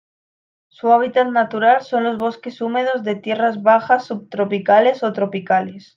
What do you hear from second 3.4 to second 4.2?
bajas